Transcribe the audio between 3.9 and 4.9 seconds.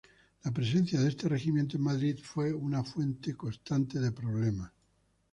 de problemas.